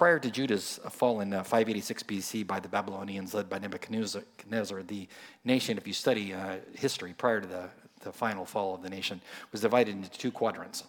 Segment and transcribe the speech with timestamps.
[0.00, 5.06] prior to Judah's fall in uh, 586 BC by the Babylonians led by Nebuchadnezzar, the
[5.44, 7.68] nation, if you study uh, history prior to the,
[8.00, 9.20] the final fall of the nation,
[9.52, 10.84] was divided into two quadrants.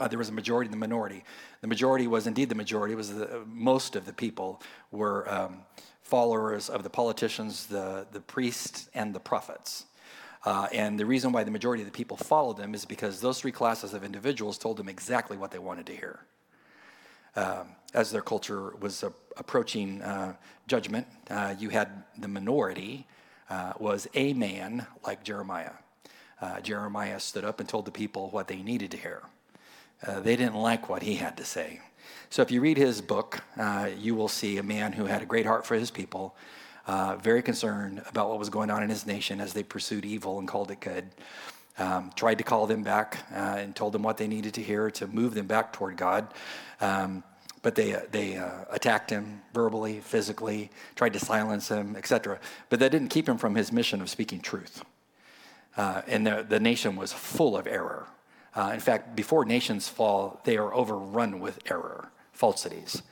[0.00, 1.22] Uh, there was a majority and the minority.
[1.60, 2.94] The majority was indeed the majority.
[2.94, 5.58] It was the, most of the people were um,
[6.00, 9.84] followers of the politicians, the, the priests, and the prophets.
[10.46, 13.38] Uh, and the reason why the majority of the people followed them is because those
[13.38, 16.20] three classes of individuals told them exactly what they wanted to hear.
[17.36, 20.34] Um, as their culture was uh, approaching uh,
[20.66, 23.06] judgment, uh, you had the minority
[23.50, 25.72] uh, was a man like Jeremiah.
[26.40, 29.22] Uh, Jeremiah stood up and told the people what they needed to hear.
[30.20, 31.80] they didn't like what he had to say.
[32.30, 33.42] So if you read his book,
[33.98, 36.34] you will see a man who had a great heart for his people,
[36.86, 40.38] uh, very concerned about what was going on in his nation as they pursued evil
[40.38, 41.10] and called it good.
[41.76, 44.92] Um, tried to call them back uh, and told them what they needed to hear
[44.92, 46.32] to move them back toward God.
[46.80, 47.24] Um,
[47.64, 52.38] but they, uh, they uh, attacked him verbally, physically, tried to silence him, etc.
[52.68, 54.84] But that didn't keep him from his mission of speaking truth.
[55.76, 58.06] Uh, and the, the nation was full of error.
[58.54, 63.02] Uh, in fact, before nations fall, they are overrun with error, falsities.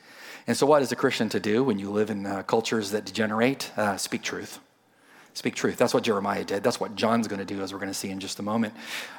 [0.46, 3.06] And so, what is a Christian to do when you live in uh, cultures that
[3.06, 3.72] degenerate?
[3.96, 4.60] Speak truth.
[5.34, 5.76] Speak truth.
[5.76, 6.62] That's what Jeremiah did.
[6.62, 8.74] That's what John's going to do, as we're going to see in just a moment.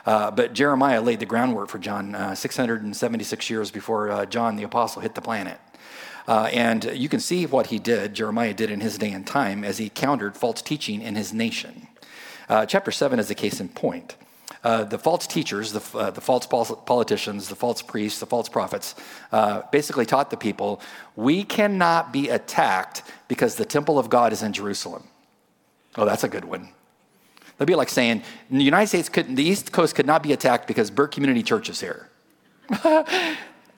[0.05, 4.63] Uh, but Jeremiah laid the groundwork for John uh, 676 years before uh, John the
[4.63, 5.59] Apostle hit the planet.
[6.27, 9.63] Uh, and you can see what he did, Jeremiah did in his day and time,
[9.63, 11.87] as he countered false teaching in his nation.
[12.67, 14.15] chapter 7 is a case in point.
[14.63, 18.95] Uh, the false teachers, the, uh, the false politicians, the false priests, the false prophets,
[19.33, 20.79] uh, basically taught the people
[21.17, 25.03] we cannot be attacked because the temple of God is in Jerusalem.
[25.95, 26.69] Oh, that's a good one.
[27.57, 30.67] That'd be like saying the United States couldn't, the East Coast could not be attacked
[30.67, 32.09] because Burke Community Church is here.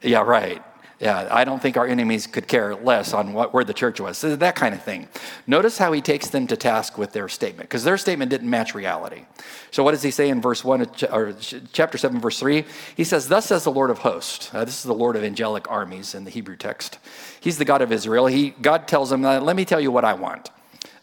[0.01, 0.63] yeah, right.
[0.99, 4.17] Yeah, I don't think our enemies could care less on what, where the church was.
[4.17, 5.09] So that kind of thing.
[5.45, 8.73] Notice how he takes them to task with their statement, because their statement didn't match
[8.73, 9.25] reality.
[9.71, 11.35] So what does he say in verse 1 or
[11.73, 12.63] chapter 7, verse 3?
[12.95, 14.49] He says, Thus says the Lord of hosts.
[14.53, 16.97] Uh, this is the Lord of angelic armies in the Hebrew text.
[17.41, 18.27] He's the God of Israel.
[18.27, 20.49] He, God tells him, Let me tell you what I want.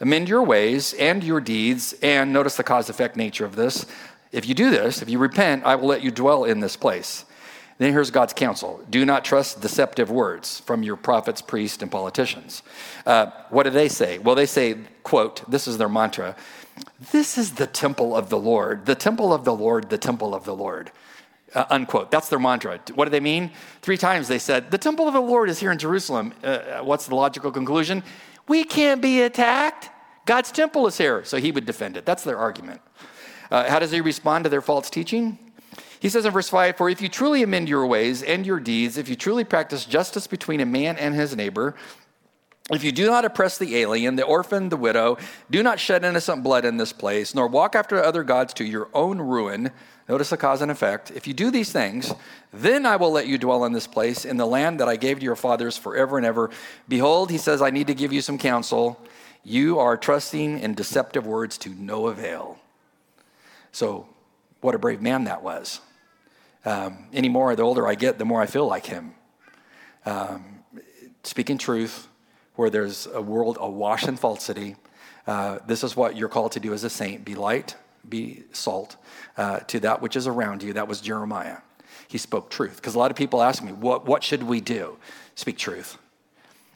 [0.03, 3.87] Amend your ways and your deeds, and notice the cause effect nature of this.
[4.33, 7.25] If you do this, if you repent, I will let you dwell in this place.
[7.79, 12.63] Then here's God's counsel do not trust deceptive words from your prophets, priests, and politicians.
[13.07, 14.19] Uh, what do they say?
[14.19, 16.37] Well, they say, quote, this is their mantra
[17.13, 20.45] this is the temple of the Lord, the temple of the Lord, the temple of
[20.45, 20.91] the Lord.
[21.55, 22.11] Uh, unquote.
[22.11, 22.81] That's their mantra.
[22.95, 23.51] What do they mean?
[23.83, 26.33] Three times they said, The temple of the Lord is here in Jerusalem.
[26.43, 28.03] Uh, what's the logical conclusion?
[28.49, 29.91] We can't be attacked.
[30.25, 31.25] God's temple is here.
[31.25, 32.07] So he would defend it.
[32.07, 32.81] That's their argument.
[33.51, 35.39] Uh, how does he respond to their false teaching?
[36.01, 38.97] He says in verse 5 For if you truly amend your ways and your deeds,
[38.97, 41.75] if you truly practice justice between a man and his neighbor,
[42.71, 45.19] if you do not oppress the alien, the orphan, the widow,
[45.51, 48.89] do not shed innocent blood in this place, nor walk after other gods to your
[48.95, 49.73] own ruin,
[50.09, 51.11] notice the cause and effect.
[51.11, 52.13] If you do these things,
[52.53, 55.19] then I will let you dwell in this place, in the land that I gave
[55.19, 56.51] to your fathers forever and ever.
[56.89, 59.01] Behold, he says, I need to give you some counsel.
[59.43, 62.61] You are trusting in deceptive words to no avail.
[63.73, 64.07] So,
[64.61, 65.81] what a brave man that was.
[66.65, 69.15] Um, anymore, the older I get, the more I feel like him.
[70.07, 70.61] Um,
[71.25, 72.07] speaking truth,
[72.57, 74.77] where there's a world awash in falsity.
[75.27, 77.77] Uh, this is what you're called to do as a saint be light,
[78.09, 78.97] be salt
[79.37, 80.73] uh, to that which is around you.
[80.73, 81.59] That was Jeremiah.
[82.09, 82.77] He spoke truth.
[82.77, 84.99] Because a lot of people ask me, what, what should we do?
[85.35, 85.99] Speak truth.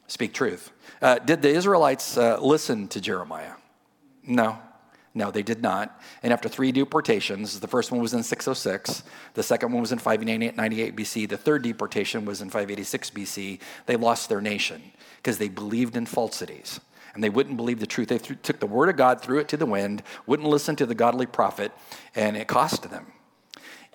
[0.06, 0.70] Speak truth.
[1.03, 3.54] Uh, did the Israelites uh, listen to Jeremiah?
[4.22, 4.58] No.
[5.16, 5.99] No, they did not.
[6.22, 9.99] And after three deportations, the first one was in 606, the second one was in
[9.99, 15.49] 598 BC, the third deportation was in 586 BC, they lost their nation because they
[15.49, 16.81] believed in falsities.
[17.15, 18.09] And they wouldn't believe the truth.
[18.09, 20.84] They th- took the word of God, threw it to the wind, wouldn't listen to
[20.84, 21.72] the godly prophet,
[22.15, 23.06] and it cost them.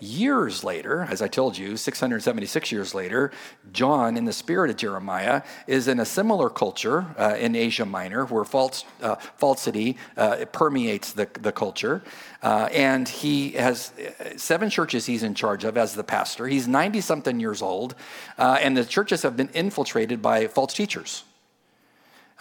[0.02, 3.32] Years later, as I told you, 676 years later,
[3.72, 8.26] John, in the spirit of Jeremiah, is in a similar culture uh, in Asia Minor
[8.26, 12.02] where false, uh, falsity uh, permeates the, the culture.
[12.42, 16.48] Uh, and he has uh, seven churches he's in charge of as the pastor.
[16.48, 17.94] He's 90 something years old,
[18.40, 21.26] uh, and the churches have been infiltrated by false teachers.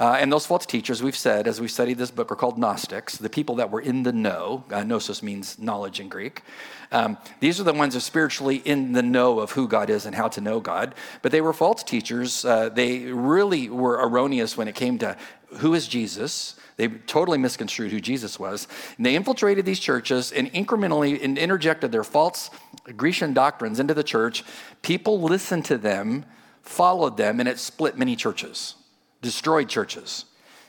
[0.00, 3.18] Uh, and those false teachers, we've said, as we studied this book, are called Gnostics,
[3.18, 4.64] the people that were in the know.
[4.70, 6.42] Uh, gnosis means knowledge in Greek.
[6.90, 10.06] Um, these are the ones who are spiritually in the know of who God is
[10.06, 10.94] and how to know God.
[11.20, 12.46] But they were false teachers.
[12.46, 15.18] Uh, they really were erroneous when it came to
[15.58, 16.54] who is Jesus.
[16.78, 18.68] They totally misconstrued who Jesus was.
[18.96, 22.50] And they infiltrated these churches and incrementally interjected their false
[22.96, 24.44] Grecian doctrines into the church.
[24.80, 26.24] People listened to them
[26.62, 28.74] followed them, and it split many churches,
[29.22, 30.24] destroyed churches.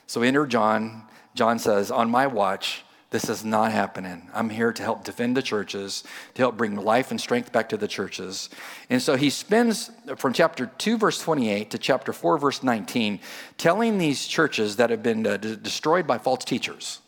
[0.08, 1.04] So enter John.
[1.36, 4.30] John says, On my watch, this is not happening.
[4.34, 6.04] I'm here to help defend the churches,
[6.36, 8.50] to help bring life and strength back to the churches.
[8.90, 13.20] And so he spends from chapter 2, verse 28 to chapter 4, verse 19,
[13.58, 17.00] telling these churches that have been uh, d- destroyed by false teachers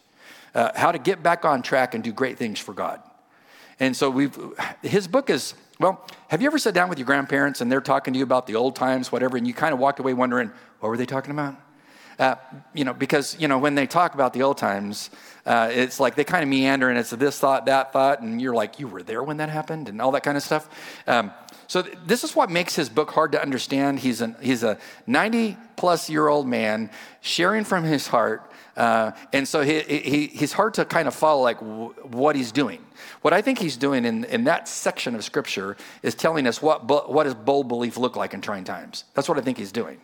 [0.56, 3.02] uh, how to get back on track and do great things for God.
[3.80, 4.38] And so we've,
[4.82, 8.14] his book is, well, have you ever sat down with your grandparents and they're talking
[8.14, 10.50] to you about the old times, whatever, and you kind of walked away wondering,
[10.80, 11.58] what were they talking about?
[12.18, 12.36] Uh,
[12.74, 15.10] you know, because, you know, when they talk about the old times,
[15.46, 18.54] uh, it's like they kind of meander and it's this thought, that thought, and you're
[18.54, 20.70] like, you were there when that happened and all that kind of stuff.
[21.06, 21.34] Um,
[21.68, 24.00] so th- this is what makes his book hard to understand.
[24.00, 29.48] He's, an, he's a 90 plus year old man sharing from his heart uh, and
[29.48, 32.84] so he, he, he's hard to kind of follow like w- what he's doing.
[33.22, 36.88] What I think he's doing in, in that section of scripture is telling us what,
[36.88, 39.06] what does bold belief look like in trying times.
[39.14, 40.00] That's what I think he's doing.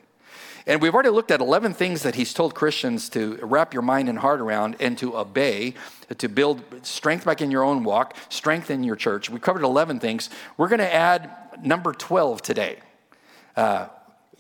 [0.68, 4.08] And we've already looked at 11 things that he's told Christians to wrap your mind
[4.08, 5.74] and heart around and to obey,
[6.16, 9.32] to build strength back in your own walk, strength in your church.
[9.32, 10.30] We covered 11 things.
[10.58, 11.32] We're going to add
[11.64, 12.80] number 12 today
[13.56, 13.88] uh,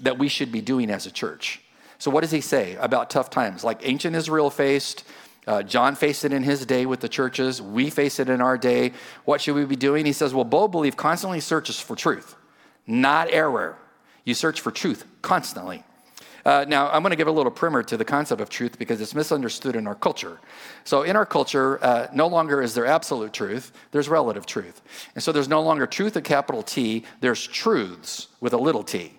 [0.01, 1.61] that we should be doing as a church.
[1.99, 3.63] So, what does he say about tough times?
[3.63, 5.03] Like ancient Israel faced,
[5.45, 7.61] uh, John faced it in his day with the churches.
[7.61, 8.93] We face it in our day.
[9.25, 10.05] What should we be doing?
[10.05, 12.35] He says, Well, bold belief constantly searches for truth,
[12.87, 13.77] not error.
[14.23, 15.83] You search for truth constantly.
[16.45, 19.01] Uh, now, I'm going to give a little primer to the concept of truth because
[19.01, 20.39] it's misunderstood in our culture.
[20.85, 24.81] So, in our culture, uh, no longer is there absolute truth, there's relative truth.
[25.15, 29.18] And so, there's no longer truth, a capital T, there's truths with a little t.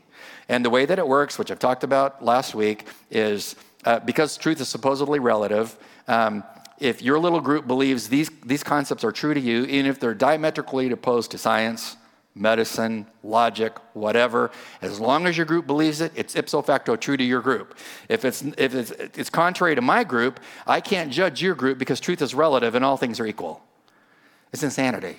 [0.51, 3.55] And the way that it works, which I've talked about last week, is
[3.85, 5.79] uh, because truth is supposedly relative.
[6.09, 6.43] Um,
[6.81, 10.13] if your little group believes these, these concepts are true to you, even if they're
[10.13, 11.97] diametrically opposed to science,
[12.35, 14.51] medicine, logic, whatever,
[14.83, 17.79] as long as your group believes it, it's ipso facto true to your group.
[18.09, 22.01] If it's, if it's, it's contrary to my group, I can't judge your group because
[22.01, 23.63] truth is relative and all things are equal.
[24.53, 25.17] It's insanity.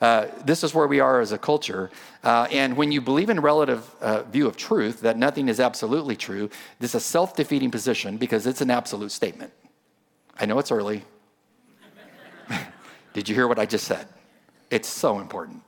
[0.00, 1.90] Uh, this is where we are as a culture.
[2.22, 6.16] Uh, and when you believe in relative uh, view of truth, that nothing is absolutely
[6.16, 6.50] true,
[6.80, 9.52] this is a self defeating position because it's an absolute statement.
[10.38, 11.04] I know it's early.
[13.12, 14.08] Did you hear what I just said?
[14.70, 15.62] It's so important.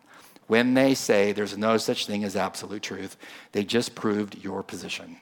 [0.46, 3.16] When they say there's no such thing as absolute truth,
[3.52, 5.16] they just proved your position.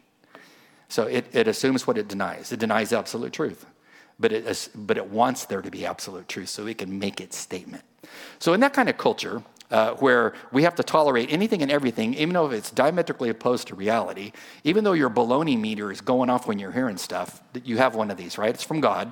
[0.88, 2.52] So it, it assumes what it denies.
[2.52, 3.64] It denies absolute truth,
[4.18, 7.36] but it, but it wants there to be absolute truth so it can make its
[7.36, 7.84] statement.
[8.38, 12.14] So, in that kind of culture, uh, where we have to tolerate anything and everything,
[12.14, 14.32] even though it's diametrically opposed to reality,
[14.62, 17.94] even though your baloney meter is going off when you're hearing stuff, that you have
[17.94, 18.54] one of these, right?
[18.54, 19.10] It's from God.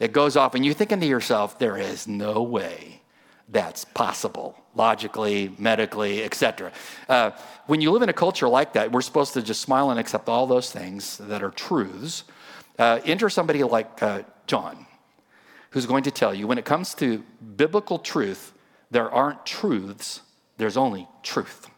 [0.00, 3.02] It goes off, and you're thinking to yourself, there is no way
[3.48, 6.72] that's possible, logically, medically, etc.
[7.08, 7.30] Uh,
[7.66, 10.28] when you live in a culture like that, we're supposed to just smile and accept
[10.28, 12.24] all those things that are truths.
[12.82, 14.86] Uh, enter somebody like uh, John
[15.70, 17.22] who's going to tell you when it comes to
[17.56, 18.52] biblical truth,
[18.90, 20.20] there aren't truths,
[20.56, 21.70] there's only truth.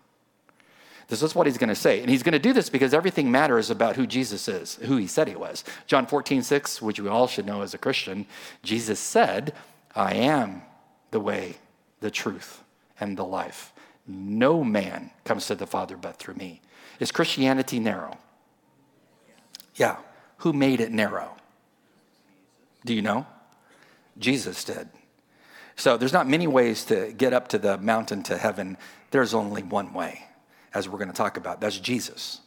[1.09, 2.01] This is what he's going to say.
[2.01, 5.06] And he's going to do this because everything matters about who Jesus is, who he
[5.06, 5.62] said he was.
[5.87, 8.25] John 14, 6, which we all should know as a Christian,
[8.62, 9.53] Jesus said,
[9.95, 10.62] I am
[11.11, 11.57] the way,
[12.00, 12.65] the truth,
[12.99, 13.75] and the life.
[14.07, 16.62] No man comes to the Father but through me.
[16.99, 18.17] Is Christianity narrow?
[19.75, 19.99] Yeah.
[20.45, 21.37] Who made it narrow?
[22.85, 23.27] Do you know?
[24.19, 24.91] Jesus did.
[25.75, 28.77] So there's not many ways to get up to the mountain to heaven.
[29.11, 30.27] There's only one way,
[30.75, 31.63] as we're going to talk about.
[31.63, 32.43] That's Jesus.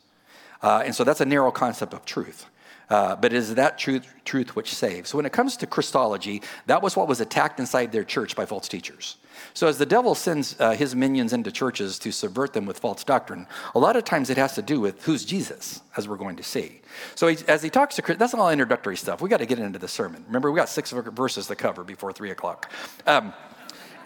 [0.62, 2.46] Uh, and so that's a narrow concept of truth.
[2.90, 5.10] Uh, but it is that truth, truth which saves.
[5.10, 8.46] So when it comes to Christology, that was what was attacked inside their church by
[8.46, 9.18] false teachers.
[9.54, 13.04] So, as the devil sends uh, his minions into churches to subvert them with false
[13.04, 16.36] doctrine, a lot of times it has to do with who's Jesus, as we're going
[16.38, 16.82] to see.
[17.16, 19.22] So, he, as he talks to that's all introductory stuff.
[19.22, 20.24] We got to get into the sermon.
[20.28, 22.72] Remember, we got six verses to cover before three o'clock.
[23.06, 23.34] Um,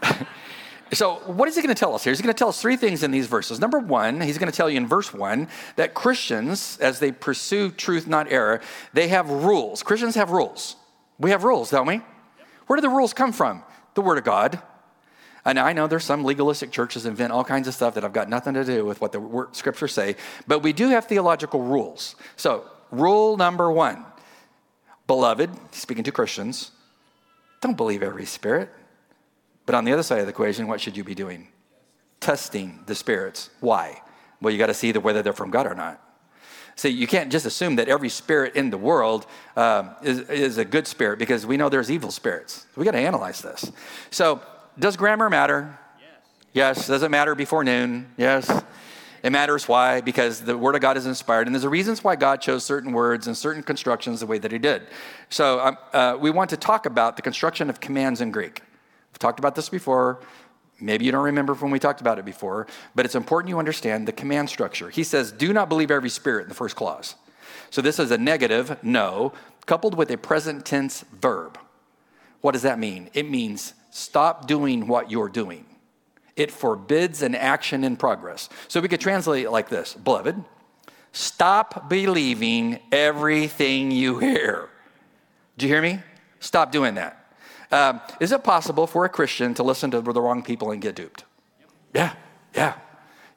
[0.94, 2.12] So, what is he going to tell us here?
[2.12, 3.60] He's going to tell us three things in these verses.
[3.62, 7.72] Number one, he's going to tell you in verse one that Christians, as they pursue
[7.72, 8.60] truth, not error,
[8.94, 9.84] they have rules.
[9.84, 10.76] Christians have rules.
[11.18, 12.02] We have rules, don't we?
[12.68, 13.64] Where do the rules come from?
[13.94, 14.62] The Word of God.
[15.46, 18.30] And I know there's some legalistic churches invent all kinds of stuff that have got
[18.30, 22.16] nothing to do with what the scriptures say, but we do have theological rules.
[22.36, 24.06] So, rule number one
[25.08, 26.72] Beloved, speaking to Christians,
[27.62, 28.70] don't believe every spirit.
[29.72, 31.48] But on the other side of the equation, what should you be doing?
[32.20, 33.52] Testing the spirits.
[33.62, 34.02] Why?
[34.42, 36.04] Well, you got to see whether they're from God or not.
[36.76, 40.66] See, you can't just assume that every spirit in the world um, is, is a
[40.66, 42.68] good spirit because we know there's evil spirits.
[42.76, 43.72] We got to analyze this.
[44.10, 44.42] So
[44.78, 45.80] does grammar matter?
[45.98, 46.78] Yes.
[46.78, 46.88] Yes.
[46.88, 48.12] Does it matter before noon?
[48.18, 48.52] Yes.
[49.24, 52.18] It matters why, because the Word of God is inspired, and there's a reasons why
[52.18, 54.82] God chose certain words and certain constructions the way that He did.
[55.30, 58.64] So um, uh, we want to talk about the construction of commands in Greek.
[59.22, 60.20] Talked about this before.
[60.80, 64.08] Maybe you don't remember when we talked about it before, but it's important you understand
[64.08, 64.90] the command structure.
[64.90, 67.14] He says, "Do not believe every spirit" in the first clause.
[67.70, 69.32] So this is a negative, no,
[69.68, 71.60] coupled with a present tense verb.
[72.42, 73.12] What does that mean?
[73.14, 75.66] It means stop doing what you're doing.
[76.36, 78.50] It forbids an action in progress.
[78.68, 80.44] So we could translate it like this Beloved,
[81.12, 84.70] stop believing everything you hear.
[85.60, 86.00] Do you hear me?
[86.40, 87.21] Stop doing that.
[87.72, 90.96] Um, is it possible for a Christian to listen to the wrong people and get
[90.96, 91.24] duped?
[91.94, 92.14] Yeah,
[92.56, 92.76] yeah.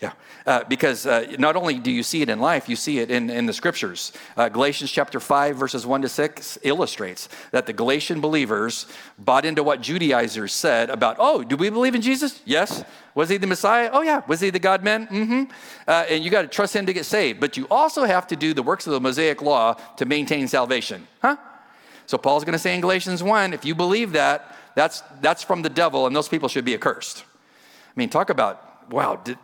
[0.04, 0.12] Yeah,
[0.44, 3.30] uh, because uh, not only do you see it in life, you see it in,
[3.30, 4.12] in the scriptures.
[4.36, 8.86] Uh, Galatians chapter 5, verses 1 to 6 illustrates that the Galatian believers
[9.18, 12.42] bought into what Judaizers said about, oh, do we believe in Jesus?
[12.44, 12.84] Yes.
[13.14, 13.88] Was he the Messiah?
[13.92, 14.20] Oh, yeah.
[14.26, 15.06] Was he the God man?
[15.06, 15.44] Mm-hmm.
[15.88, 17.40] Uh, and you got to trust him to get saved.
[17.40, 21.06] But you also have to do the works of the Mosaic law to maintain salvation.
[21.22, 21.36] Huh?
[22.06, 25.62] So Paul's going to say in Galatians 1, if you believe that, that's, that's from
[25.62, 27.24] the devil, and those people should be accursed.
[27.24, 29.38] I mean, talk about, wow, did,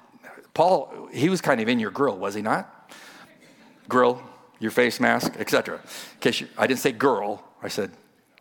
[0.55, 2.93] Paul, he was kind of in your grill, was he not?
[3.89, 4.23] Grill,
[4.59, 5.77] your face mask, etc.
[5.77, 7.93] In case you, I didn't say girl, I said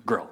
[0.05, 0.29] grill.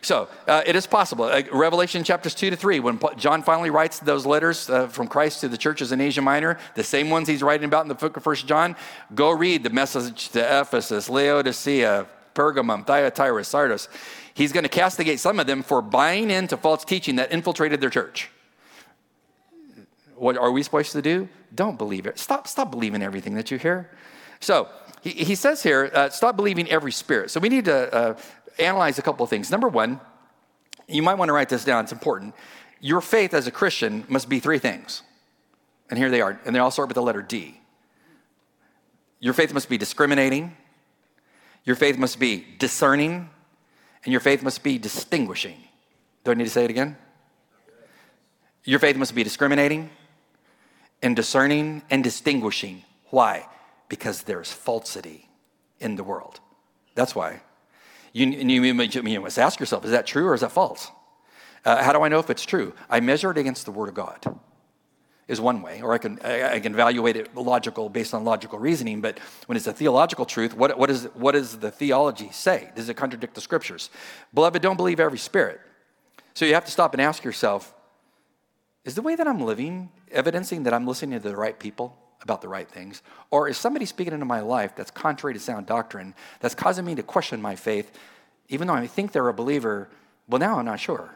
[0.00, 1.24] So uh, it is possible.
[1.24, 5.40] Uh, Revelation chapters 2 to 3, when John finally writes those letters uh, from Christ
[5.40, 8.16] to the churches in Asia Minor, the same ones he's writing about in the book
[8.16, 8.76] of First John,
[9.14, 12.06] go read the message to Ephesus, Laodicea,
[12.38, 13.88] Pergamum, Thyatira, Sardis.
[14.32, 17.90] He's going to castigate some of them for buying into false teaching that infiltrated their
[17.90, 18.30] church.
[20.14, 21.28] What are we supposed to do?
[21.52, 22.18] Don't believe it.
[22.18, 23.90] Stop, stop believing everything that you hear.
[24.38, 24.68] So
[25.02, 27.30] he, he says here, uh, stop believing every spirit.
[27.32, 28.18] So we need to uh,
[28.58, 29.50] analyze a couple of things.
[29.50, 30.00] Number one,
[30.86, 32.34] you might want to write this down, it's important.
[32.80, 35.02] Your faith as a Christian must be three things.
[35.90, 37.60] And here they are, and they all start with the letter D.
[39.20, 40.56] Your faith must be discriminating,
[41.64, 43.30] your faith must be discerning,
[44.04, 45.56] and your faith must be distinguishing.
[46.24, 46.96] Do I need to say it again?
[48.64, 49.90] Your faith must be discriminating,
[51.02, 52.84] and discerning and distinguishing.
[53.10, 53.46] Why?
[53.88, 55.28] Because there's falsity
[55.80, 56.40] in the world.
[56.94, 57.40] That's why.
[58.12, 60.90] You, you, you must ask yourself is that true or is that false?
[61.64, 62.72] Uh, how do I know if it's true?
[62.88, 64.18] I measure it against the Word of God,
[65.28, 69.00] is one way, or I can, I can evaluate it logical based on logical reasoning.
[69.02, 72.70] But when it's a theological truth, what, what, is, what does the theology say?
[72.74, 73.90] Does it contradict the Scriptures?
[74.32, 75.60] Beloved, don't believe every spirit.
[76.32, 77.74] So you have to stop and ask yourself
[78.84, 82.40] is the way that I'm living evidencing that I'm listening to the right people about
[82.40, 83.02] the right things?
[83.30, 86.94] Or is somebody speaking into my life that's contrary to sound doctrine, that's causing me
[86.94, 87.92] to question my faith,
[88.48, 89.88] even though I think they're a believer?
[90.28, 91.10] Well, now I'm not sure.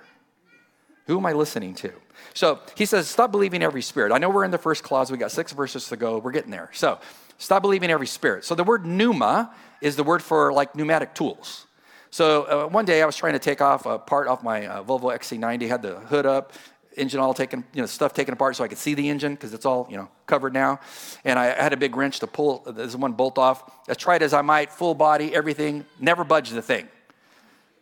[1.07, 1.93] Who am I listening to?
[2.35, 4.13] So he says, stop believing every spirit.
[4.13, 6.51] I know we're in the first clause, we got six verses to go, we're getting
[6.51, 6.71] there.
[6.73, 6.99] So
[7.39, 8.45] stop believing every spirit.
[8.45, 11.67] So the word pneuma is the word for like pneumatic tools.
[12.11, 14.85] So uh, one day I was trying to take off a part off my uh,
[14.85, 16.53] Volvo XC90, had the hood up,
[16.97, 19.55] engine all taken, you know, stuff taken apart so I could see the engine because
[19.55, 20.81] it's all, you know, covered now.
[21.25, 23.65] And I had a big wrench to pull this one bolt off.
[23.89, 26.89] As tried as I might, full body, everything, never budged the thing.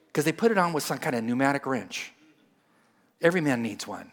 [0.07, 2.13] Because they put it on with some kind of pneumatic wrench.
[3.23, 4.11] Every man needs one.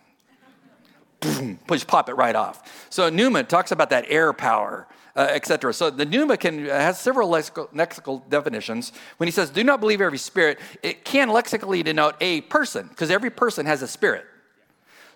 [1.70, 2.88] Just pop it right off.
[2.90, 5.74] So pneuma talks about that air power, uh, etc.
[5.74, 8.92] So the pneuma can has several lexical, lexical definitions.
[9.18, 13.10] When he says, "Do not believe every spirit," it can lexically denote a person because
[13.10, 14.26] every person has a spirit.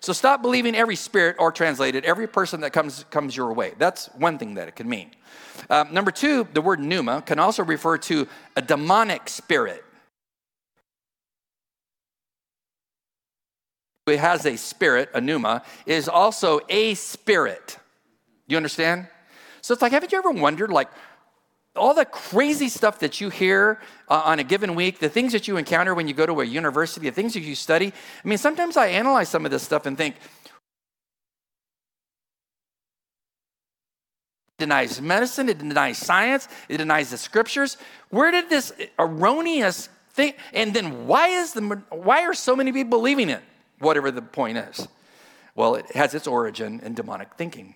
[0.02, 3.74] So stop believing every spirit, or translated, every person that comes, comes your way.
[3.78, 5.12] That's one thing that it can mean.
[5.70, 9.84] Um, number two, the word pneuma can also refer to a demonic spirit.
[14.06, 17.78] It has a spirit, a pneuma, is also a spirit.
[18.48, 19.06] You understand?
[19.60, 20.88] So it's like, haven't you ever wondered, like,
[21.76, 25.48] all the crazy stuff that you hear uh, on a given week, the things that
[25.48, 27.92] you encounter when you go to a university, the things that you study.
[28.24, 30.16] I mean, sometimes I analyze some of this stuff and think,
[34.58, 37.76] denies medicine, it denies science, it denies the scriptures.
[38.10, 42.90] Where did this erroneous thing, and then why is the why are so many people
[42.90, 43.42] believing it?
[43.82, 44.86] Whatever the point is.
[45.54, 47.74] Well, it has its origin in demonic thinking.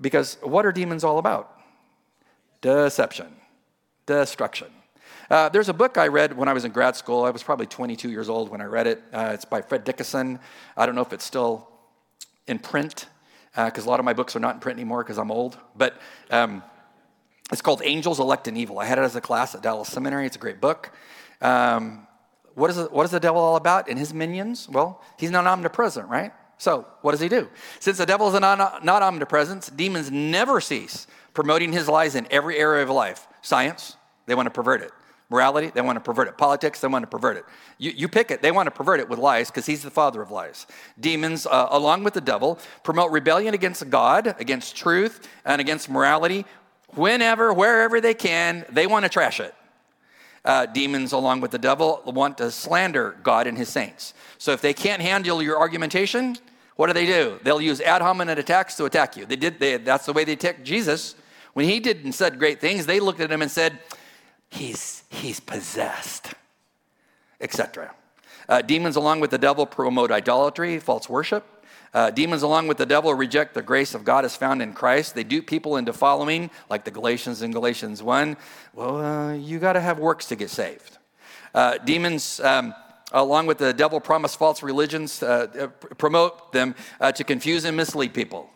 [0.00, 1.56] Because what are demons all about?
[2.60, 3.32] Deception,
[4.06, 4.68] destruction.
[5.30, 7.24] Uh, there's a book I read when I was in grad school.
[7.24, 9.02] I was probably 22 years old when I read it.
[9.12, 10.40] Uh, it's by Fred Dickason.
[10.76, 11.68] I don't know if it's still
[12.46, 13.06] in print,
[13.54, 15.56] because uh, a lot of my books are not in print anymore because I'm old.
[15.76, 15.98] But
[16.30, 16.62] um,
[17.52, 18.80] it's called Angels Elect and Evil.
[18.80, 20.26] I had it as a class at Dallas Seminary.
[20.26, 20.92] It's a great book.
[21.40, 22.06] Um,
[22.54, 24.68] what, is it, what is the devil all about and his minions?
[24.68, 26.32] Well, he's not omnipresent, right?
[26.58, 27.48] So, what does he do?
[27.80, 32.56] Since the devil is not, not omnipresent, demons never cease promoting his lies in every
[32.56, 33.26] area of life.
[33.42, 33.96] Science,
[34.26, 34.92] they want to pervert it.
[35.30, 36.38] Morality, they want to pervert it.
[36.38, 37.44] Politics, they want to pervert it.
[37.78, 40.22] You, you pick it, they want to pervert it with lies because he's the father
[40.22, 40.66] of lies.
[41.00, 46.46] Demons, uh, along with the devil, promote rebellion against God, against truth, and against morality.
[46.94, 49.54] Whenever, wherever they can, they want to trash it.
[50.44, 54.12] Uh, demons, along with the devil, want to slander God and his saints.
[54.36, 56.36] So if they can't handle your argumentation,
[56.76, 57.38] what do they do?
[57.42, 59.24] They'll use ad hominem attacks to attack you.
[59.24, 59.58] They did.
[59.58, 61.14] They, that's the way they attacked Jesus.
[61.54, 63.78] When he did and said great things, they looked at him and said,
[64.50, 66.34] he's, he's possessed,
[67.40, 67.94] etc.
[68.48, 71.46] Uh, demons, along with the devil, promote idolatry, false worship.
[71.94, 75.14] Uh, demons, along with the devil, reject the grace of God as found in Christ.
[75.14, 78.36] They dupe people into following, like the Galatians in Galatians 1.
[78.74, 80.98] Well, uh, you got to have works to get saved.
[81.54, 82.74] Uh, demons, um,
[83.12, 86.74] along with the devil, promise false religions, uh, uh, promote them
[87.14, 88.50] to confuse and mislead people.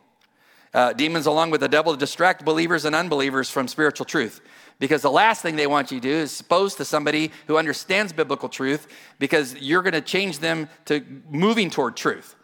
[0.97, 4.41] demons, along with the devil, distract believers and unbelievers from spiritual truth.
[4.81, 8.13] Because the last thing they want you to do is expose to somebody who understands
[8.13, 8.89] biblical truth
[9.21, 12.35] because you're going to change them to moving toward truth.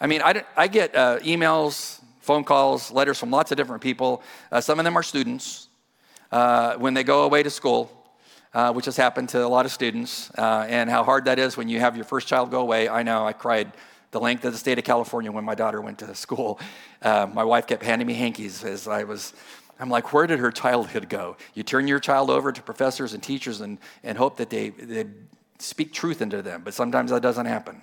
[0.00, 4.22] I mean, I, I get uh, emails, phone calls, letters from lots of different people.
[4.50, 5.68] Uh, some of them are students
[6.32, 7.90] uh, when they go away to school,
[8.52, 11.56] uh, which has happened to a lot of students, uh, and how hard that is
[11.56, 12.88] when you have your first child go away.
[12.88, 13.72] I know I cried
[14.10, 16.60] the length of the state of California when my daughter went to school.
[17.02, 19.34] Uh, my wife kept handing me hankies as I was
[19.78, 21.36] I'm like, where did her childhood go?
[21.54, 25.06] You turn your child over to professors and teachers and, and hope that they, they
[25.58, 27.82] speak truth into them, but sometimes that doesn't happen.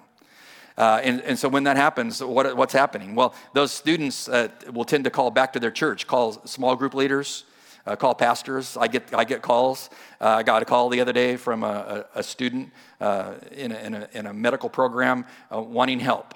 [0.81, 3.13] Uh, and, and, so when that happens, what, what's happening?
[3.13, 6.95] Well, those students uh, will tend to call back to their church, call small group
[6.95, 7.43] leaders,
[7.85, 8.75] uh, call pastors.
[8.77, 9.91] I get, I get calls.
[10.19, 13.71] Uh, I got a call the other day from a, a, a student uh, in
[13.71, 16.33] a, in, in, a, medical program uh, wanting help.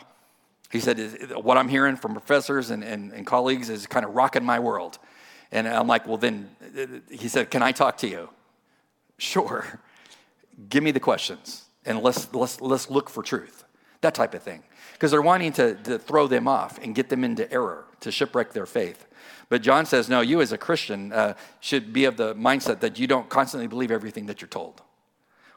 [0.72, 1.00] He said,
[1.34, 5.00] What I'm hearing from professors and, and, and colleagues is kind of rocking my world.
[5.52, 6.52] And I'm like, well, then,
[7.10, 8.30] he said, can I talk to you?
[9.18, 9.80] Sure.
[10.70, 13.65] Give me the questions and let's, let's, let's look for truth.
[14.06, 14.62] That type of thing.
[14.94, 18.54] Because they're wanting to, to throw them off and get them into error, to shipwreck
[18.54, 19.08] their faith.
[19.50, 23.00] But John says, no, you as a Christian uh, should be of the mindset that
[23.00, 24.84] you don't constantly believe everything that you're told.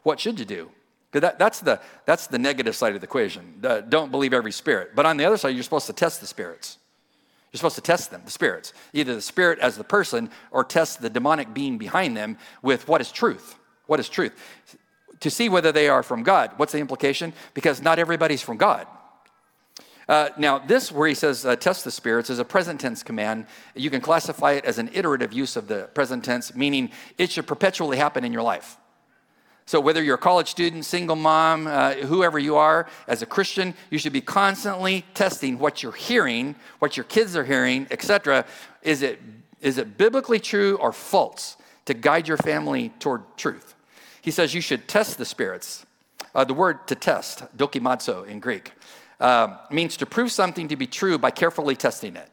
[0.03, 0.71] What should you do?
[1.11, 3.63] Because that, that's, the, that's the negative side of the equation.
[3.91, 4.97] Don't believe every spirit.
[4.97, 6.79] But on the other side, you're supposed to test the spirits.
[7.53, 11.03] You're supposed to test them, the spirits, either the spirit as the person or test
[11.03, 13.57] the demonic being behind them with what is truth.
[13.87, 14.33] What is truth?
[15.21, 16.53] To see whether they are from God.
[16.57, 17.33] What's the implication?
[17.55, 18.87] Because not everybody's from God.
[20.09, 23.47] Uh, now, this where he says uh, test the spirits is a present tense command.
[23.75, 27.47] You can classify it as an iterative use of the present tense, meaning it should
[27.47, 28.79] perpetually happen in your life.
[29.67, 33.75] So, whether you're a college student, single mom, uh, whoever you are, as a Christian,
[33.91, 38.47] you should be constantly testing what you're hearing, what your kids are hearing, etc.
[38.81, 39.21] Is it,
[39.61, 43.75] is it biblically true or false to guide your family toward truth?
[44.29, 45.87] He says you should test the spirits.
[46.35, 48.73] Uh, the word to test, dokimazo in Greek,
[49.21, 52.29] uh, means to prove something to be true by carefully testing it.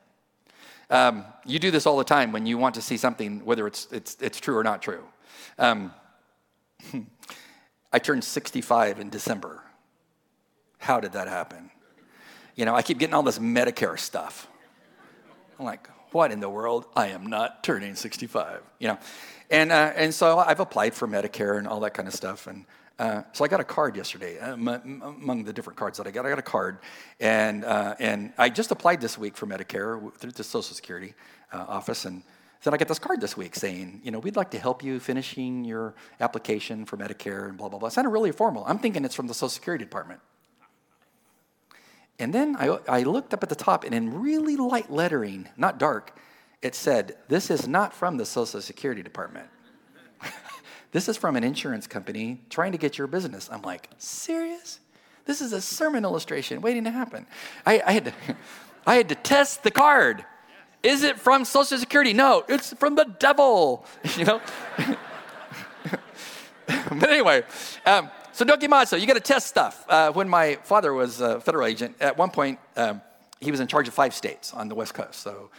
[0.90, 3.88] Um, you do this all the time when you want to see something, whether it's,
[3.94, 5.06] it's, it's true or not true.
[5.58, 5.94] Um,
[7.94, 9.64] I turned 65 in December.
[10.80, 11.72] How did that happen?
[12.58, 14.50] You know, I keep getting all this Medicare stuff.
[15.58, 16.86] I'm like, what in the world?
[16.96, 18.62] I am not turning 65.
[18.80, 18.98] You know,
[19.52, 22.48] and uh, and so I've applied for Medicare and all that kind of stuff.
[22.48, 22.66] And
[22.98, 24.40] uh, so I got a card yesterday.
[24.40, 26.78] Uh, among the different cards that I got, I got a card,
[27.20, 31.14] and uh, and I just applied this week for Medicare through the Social Security
[31.52, 32.24] uh, office, and
[32.64, 35.02] then I get this card this week saying, you know, we'd like to help you
[35.02, 37.90] finishing your application for Medicare and blah, blah, blah.
[37.90, 38.64] It sounded really formal.
[38.66, 40.22] I'm thinking it's from the Social Security Department.
[42.20, 45.78] And then I, I looked up at the top, and in really light lettering, not
[45.78, 46.18] dark,
[46.62, 49.48] it said, This is not from the Social Security Department.
[50.92, 53.50] this is from an insurance company trying to get your business.
[53.52, 54.80] I'm like, Serious?
[55.26, 57.26] This is a sermon illustration waiting to happen.
[57.66, 58.14] I, I had, to,
[58.88, 60.24] I had to test the card.
[60.84, 62.14] Is it from Social Security?
[62.14, 63.86] No, it's from the devil,
[64.18, 64.42] you know?
[66.68, 67.44] but anyway,
[67.86, 69.86] um, so dokimazo, you got to test stuff.
[69.88, 73.02] Uh, when my father was a federal agent, at one point, um,
[73.40, 75.22] he was in charge of five states on the West Coast.
[75.22, 75.50] So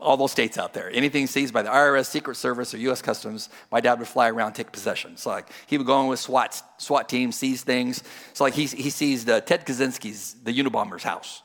[0.00, 0.90] all those states out there.
[0.90, 3.00] Anything seized by the IRS, Secret Service, or U.S.
[3.02, 5.16] Customs, my dad would fly around take possession.
[5.16, 8.02] So like he would go in with SWAT SWAT teams, seize things.
[8.32, 11.42] So like he he seized uh, Ted Kaczynski's the Unabomber's house.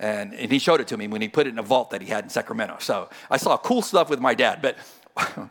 [0.00, 2.02] And, and he showed it to me when he put it in a vault that
[2.02, 2.78] he had in Sacramento.
[2.80, 4.60] So I saw cool stuff with my dad.
[4.60, 4.76] But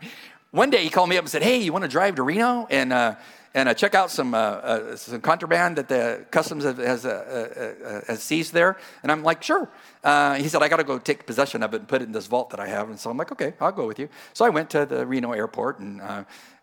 [0.52, 2.68] one day he called me up and said, Hey, you want to drive to Reno?
[2.70, 3.16] And, uh,
[3.54, 7.88] and uh, check out some, uh, uh, some contraband that the customs has, uh, uh,
[7.88, 8.78] uh, has seized there?
[9.04, 9.70] And I'm like, sure.
[10.04, 12.28] he said, I got to go take possession of it and put it in this
[12.28, 12.90] vault that I have.
[12.90, 14.10] And so I'm like, okay, I'll go with you.
[14.34, 16.02] So I went to the Reno airport and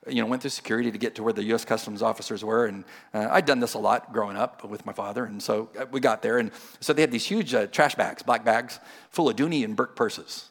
[0.09, 1.65] you know, went through security to get to where the U.S.
[1.65, 5.25] Customs officers were, and uh, I'd done this a lot growing up with my father,
[5.25, 6.51] and so we got there, and
[6.81, 9.97] so they had these huge uh, trash bags, black bags, full of Dooney and Bourke
[9.97, 10.49] purses.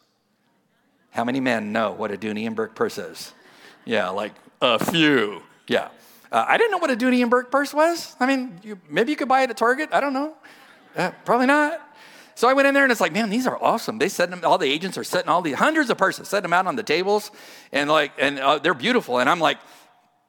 [1.11, 3.33] How many men know what a Dooney and Bourke purse is?
[3.85, 5.41] Yeah, like a few.
[5.67, 5.89] Yeah.
[6.31, 8.15] Uh, I didn't know what a Dooney and Bourke purse was.
[8.19, 9.89] I mean, you, maybe you could buy it at Target.
[9.91, 10.35] I don't know.
[10.95, 11.81] Uh, probably not.
[12.35, 13.97] So I went in there and it's like, man, these are awesome.
[13.97, 16.53] They set them, all the agents are setting all these hundreds of purses, setting them
[16.53, 17.31] out on the tables,
[17.73, 19.19] and like, and uh, they're beautiful.
[19.19, 19.57] And I'm like,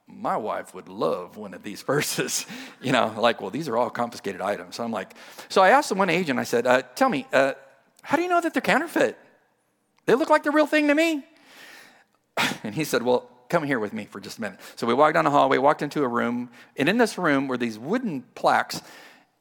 [0.09, 2.47] my wife would love one of these purses.
[2.83, 4.75] you know, like, well, these are all confiscated items.
[4.75, 5.15] So I'm like,
[5.49, 7.53] so I asked the one agent, I said, uh, tell me, uh,
[8.03, 9.17] how do you know that they're counterfeit?
[10.07, 11.25] They look like the real thing to me.
[12.65, 14.61] And he said, well, come here with me for just a minute.
[14.77, 17.59] So we walked down the hallway, walked into a room, and in this room were
[17.59, 18.81] these wooden plaques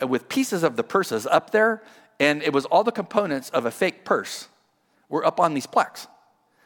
[0.02, 1.84] with pieces of the purses up there,
[2.20, 4.48] and it was all the components of a fake purse
[5.08, 6.08] were up on these plaques.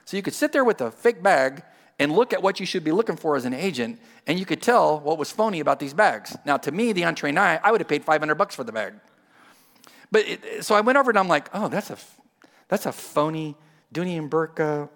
[0.05, 1.63] So you could sit there with a fake bag
[1.99, 4.61] and look at what you should be looking for as an agent, and you could
[4.61, 6.35] tell what was phony about these bags.
[6.45, 8.93] Now, to me, the untrained eye, I would have paid 500 bucks for the bag.
[10.11, 11.97] But it, so I went over and I'm like, oh, that's a,
[12.67, 13.55] that's a phony
[13.93, 14.87] Dooney and Bourke uh,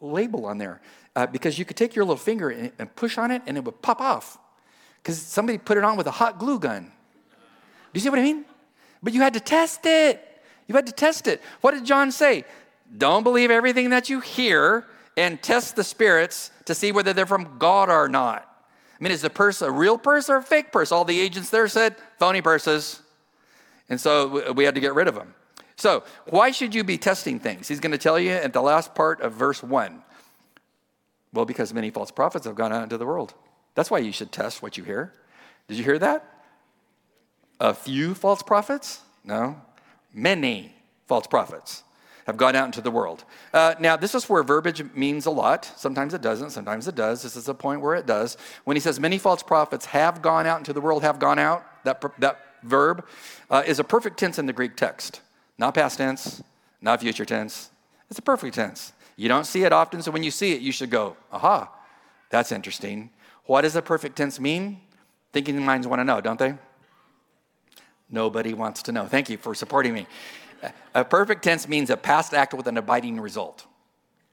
[0.00, 0.80] label on there
[1.14, 3.64] uh, because you could take your little finger and, and push on it and it
[3.64, 4.38] would pop off
[5.02, 6.84] because somebody put it on with a hot glue gun.
[6.84, 8.44] Do you see what I mean?
[9.02, 10.26] But you had to test it.
[10.66, 11.42] You had to test it.
[11.60, 12.44] What did John say?
[12.96, 17.58] Don't believe everything that you hear and test the spirits to see whether they're from
[17.58, 18.48] God or not.
[18.98, 20.92] I mean, is the purse a real purse or a fake purse?
[20.92, 23.02] All the agents there said phony purses.
[23.88, 25.34] And so we had to get rid of them.
[25.76, 27.66] So, why should you be testing things?
[27.66, 30.02] He's going to tell you at the last part of verse 1.
[31.32, 33.34] Well, because many false prophets have gone out into the world.
[33.74, 35.12] That's why you should test what you hear.
[35.68, 36.24] Did you hear that?
[37.60, 39.00] A few false prophets?
[39.24, 39.60] No.
[40.12, 40.74] Many
[41.06, 41.84] false prophets
[42.26, 43.24] have gone out into the world.
[43.52, 45.64] Uh, now, this is where verbiage means a lot.
[45.76, 47.22] Sometimes it doesn't, sometimes it does.
[47.22, 48.36] This is a point where it does.
[48.64, 51.64] When he says many false prophets have gone out into the world, have gone out,
[51.84, 53.06] that, that verb
[53.50, 55.20] uh, is a perfect tense in the Greek text.
[55.58, 56.42] Not past tense,
[56.80, 57.70] not future tense.
[58.08, 58.92] It's a perfect tense.
[59.16, 61.70] You don't see it often, so when you see it, you should go, aha,
[62.30, 63.10] that's interesting.
[63.44, 64.80] What does a perfect tense mean?
[65.32, 66.54] Thinking minds want to know, don't they?
[68.10, 69.06] Nobody wants to know.
[69.06, 70.06] Thank you for supporting me.
[70.94, 73.66] A perfect tense means a past act with an abiding result,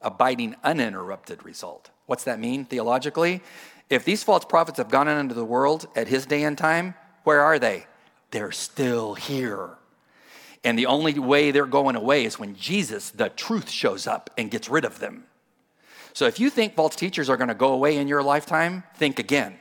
[0.02, 1.90] abiding uninterrupted result.
[2.06, 3.42] What's that mean theologically?
[3.90, 7.42] If these false prophets have gone into the world at his day and time, where
[7.42, 7.88] are they?
[8.32, 9.79] They're still here.
[10.64, 14.52] And the only way they're going away is when Jesus, the truth, shows up and
[14.52, 15.26] gets rid of them.
[16.14, 19.20] So if you think false teachers are going to go away in your lifetime, think
[19.20, 19.58] again.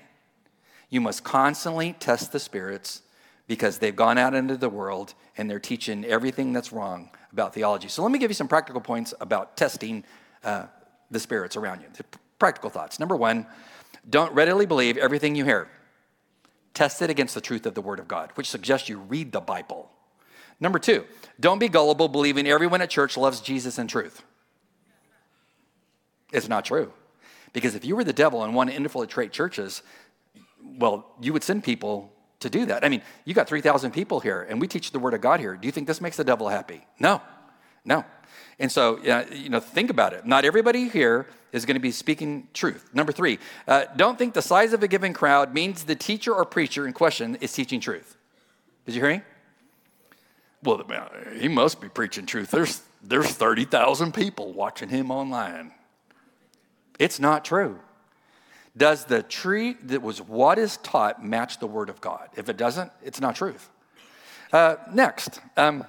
[0.90, 3.02] You must constantly test the spirits
[3.46, 7.88] because they've gone out into the world and they're teaching everything that's wrong about theology.
[7.88, 10.04] So let me give you some practical points about testing
[10.42, 10.66] uh,
[11.10, 11.88] the spirits around you.
[12.38, 12.98] Practical thoughts.
[12.98, 13.46] Number one,
[14.08, 15.68] don't readily believe everything you hear.
[16.74, 19.40] Test it against the truth of the Word of God, which suggests you read the
[19.40, 19.90] Bible.
[20.60, 21.04] Number two,
[21.38, 24.22] don't be gullible believing everyone at church loves Jesus and truth.
[26.32, 26.92] It's not true.
[27.52, 29.82] Because if you were the devil and wanted to infiltrate churches,
[30.62, 32.84] well, you would send people to do that.
[32.84, 35.56] I mean, you got 3,000 people here, and we teach the Word of God here.
[35.56, 36.86] Do you think this makes the devil happy?
[37.00, 37.20] No,
[37.84, 38.04] no.
[38.58, 38.98] And so,
[39.32, 40.26] you know, think about it.
[40.26, 42.90] Not everybody here is going to be speaking truth.
[42.92, 46.44] Number three, uh, don't think the size of a given crowd means the teacher or
[46.44, 48.16] preacher in question is teaching truth.
[48.84, 49.22] Did you hear me?
[50.62, 50.82] Well,
[51.38, 52.50] he must be preaching truth.
[52.50, 55.72] There's, there's 30,000 people watching him online.
[56.98, 57.78] It's not true.
[58.76, 62.28] Does the tree that was what is taught match the word of God?
[62.36, 63.68] If it doesn't, it's not truth.
[64.52, 65.84] Uh, next, um,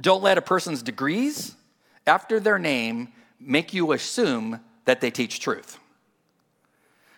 [0.00, 1.54] don't let a person's degrees
[2.06, 3.08] after their name
[3.40, 5.78] make you assume that they teach truth.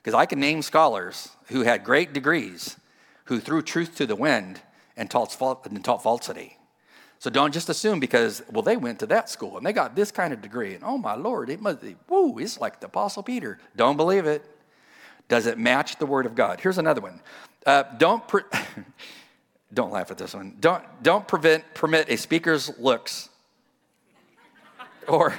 [0.02, 2.76] Because I can name scholars who had great degrees
[3.24, 4.60] who threw truth to the wind
[4.96, 6.56] and taught, and taught falsity.
[7.20, 10.10] So don't just assume because, well, they went to that school and they got this
[10.10, 10.74] kind of degree.
[10.74, 13.58] And oh my Lord, it must be, woo, it's like the Apostle Peter.
[13.76, 14.42] Don't believe it.
[15.28, 16.60] Does it match the Word of God?
[16.60, 17.20] Here's another one.
[17.66, 18.44] Uh, don't, pre-
[19.74, 20.56] don't laugh at this one.
[20.60, 23.28] Don't, don't prevent, permit a speaker's looks
[25.06, 25.34] or,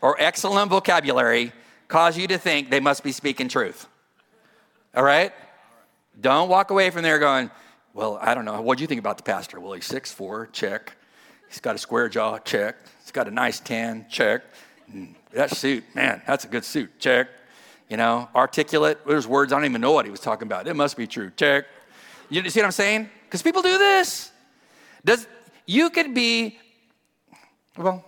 [0.00, 1.52] or excellent vocabulary
[1.88, 3.86] cause you to think they must be speaking truth.
[4.94, 5.34] All right?
[6.18, 7.50] Don't walk away from there going,
[7.96, 8.60] well, I don't know.
[8.60, 9.58] What do you think about the pastor?
[9.58, 10.94] Well, he's six four, check.
[11.48, 12.76] He's got a square jaw, check.
[13.00, 14.42] He's got a nice tan, check.
[14.92, 17.28] And that suit, man, that's a good suit, check.
[17.88, 18.98] You know, articulate.
[19.06, 20.68] There's words I don't even know what he was talking about.
[20.68, 21.30] It must be true.
[21.36, 21.64] Check.
[22.28, 23.08] You see what I'm saying?
[23.24, 24.30] Because people do this.
[25.02, 25.26] Does
[25.64, 26.58] you could be,
[27.78, 28.04] well,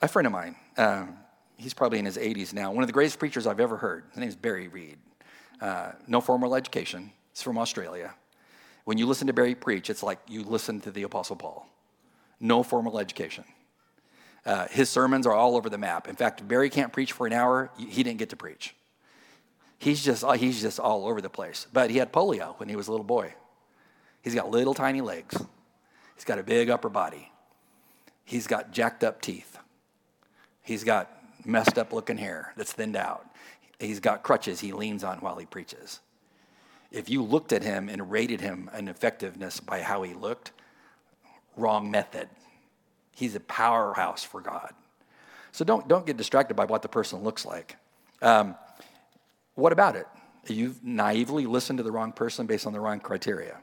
[0.00, 0.54] a friend of mine.
[0.76, 1.16] Um,
[1.56, 2.70] he's probably in his 80s now.
[2.70, 4.04] One of the greatest preachers I've ever heard.
[4.10, 4.98] His name's Barry Reed.
[5.60, 7.10] Uh, no formal education.
[7.32, 8.14] He's from Australia.
[8.84, 11.66] When you listen to Barry preach, it's like you listen to the Apostle Paul.
[12.40, 13.44] No formal education.
[14.44, 16.08] Uh, his sermons are all over the map.
[16.08, 18.74] In fact, Barry can't preach for an hour, he didn't get to preach.
[19.78, 21.66] He's just, uh, he's just all over the place.
[21.72, 23.34] But he had polio when he was a little boy.
[24.22, 25.36] He's got little tiny legs.
[26.14, 27.32] He's got a big upper body.
[28.24, 29.58] He's got jacked up teeth.
[30.62, 31.10] He's got
[31.46, 33.26] messed up looking hair that's thinned out.
[33.78, 36.00] He's got crutches he leans on while he preaches.
[36.90, 40.52] If you looked at him and rated him an effectiveness by how he looked,
[41.56, 42.28] wrong method.
[43.14, 44.72] He's a powerhouse for God.
[45.52, 47.76] So don't, don't get distracted by what the person looks like.
[48.22, 48.56] Um,
[49.54, 50.06] what about it?
[50.46, 53.58] You've naively listened to the wrong person based on the wrong criteria.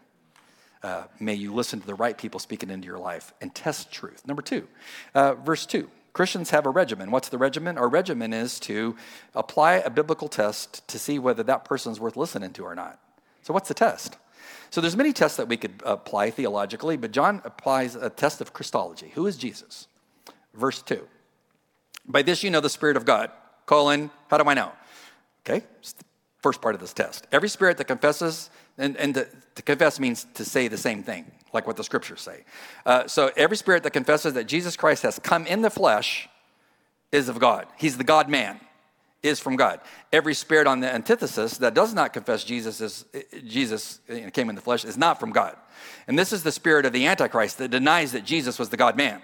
[0.84, 4.28] Uh, may you listen to the right people speaking into your life and test truth.
[4.28, 4.68] Number two,
[5.16, 5.90] uh, verse two.
[6.14, 7.12] Christians have a regimen.
[7.12, 7.78] What's the regimen?
[7.78, 8.96] Our regimen is to
[9.36, 13.00] apply a biblical test to see whether that person's worth listening to or not.
[13.48, 14.18] So, what's the test?
[14.72, 18.52] So there's many tests that we could apply theologically, but John applies a test of
[18.52, 19.10] Christology.
[19.16, 19.88] Who is Jesus?
[20.54, 21.08] Verse 2.
[22.06, 23.32] By this you know the Spirit of God.
[23.66, 24.74] Colon, how do I know?
[25.48, 25.66] Okay,
[26.42, 27.26] first part of this test.
[27.32, 31.32] Every spirit that confesses, and, and to, to, confess means to say the same thing,
[31.54, 32.44] like what the scriptures say.
[32.86, 36.28] Uh, so every spirit that confesses that Jesus Christ has come in the flesh
[37.14, 37.68] is of God.
[37.78, 38.60] He's the God man
[39.24, 39.80] is from God.
[40.14, 43.06] Every spirit on the antithesis that does not confess Jesus is
[43.48, 44.00] Jesus
[44.34, 45.56] came in the flesh is not from God.
[46.08, 48.96] And this is the spirit of the Antichrist that denies that Jesus was the God
[48.96, 49.22] man.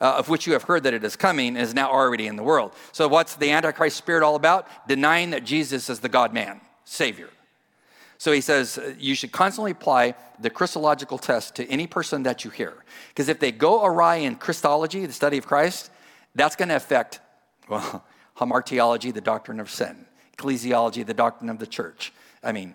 [0.00, 2.42] Uh, of which you have heard that it is coming is now already in the
[2.42, 2.72] world.
[2.90, 4.66] So, what's the Antichrist spirit all about?
[4.88, 7.30] Denying that Jesus is the God man, Savior.
[8.18, 12.44] So, he says uh, you should constantly apply the Christological test to any person that
[12.44, 12.82] you hear.
[13.10, 15.92] Because if they go awry in Christology, the study of Christ,
[16.34, 17.20] that's going to affect,
[17.68, 18.04] well,
[18.42, 22.12] hamartiology, the doctrine of sin, ecclesiology, the doctrine of the church.
[22.42, 22.74] I mean,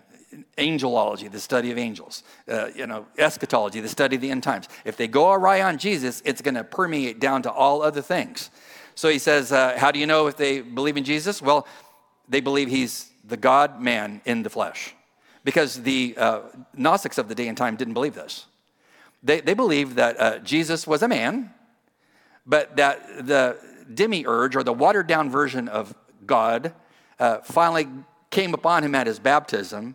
[0.56, 4.68] angelology, the study of angels, uh, you know, eschatology, the study of the end times.
[4.84, 8.50] If they go awry on Jesus, it's going to permeate down to all other things.
[8.94, 11.40] So he says, uh, How do you know if they believe in Jesus?
[11.40, 11.66] Well,
[12.28, 14.94] they believe he's the God man in the flesh.
[15.44, 16.40] Because the uh,
[16.74, 18.46] Gnostics of the day and time didn't believe this.
[19.22, 21.52] They, they believed that uh, Jesus was a man,
[22.46, 23.58] but that the
[23.92, 25.94] demiurge or the watered down version of
[26.26, 26.74] God
[27.18, 27.88] uh, finally
[28.30, 29.94] came upon him at his baptism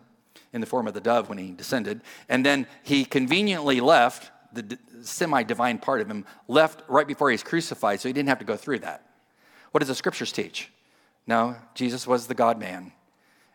[0.52, 2.00] in the form of the dove when he descended.
[2.28, 7.34] And then he conveniently left, the semi divine part of him left right before he
[7.34, 9.04] was crucified, so he didn't have to go through that.
[9.72, 10.70] What does the scriptures teach?
[11.26, 12.92] No, Jesus was the God man,